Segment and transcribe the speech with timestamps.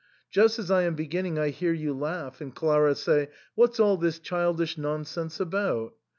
[0.31, 4.17] Just as I am beginning, I hear you laugh and Clara say, "What's all this
[4.17, 5.93] childish non sense about